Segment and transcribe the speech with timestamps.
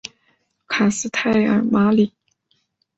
[0.65, 2.11] 卡斯泰尔马里。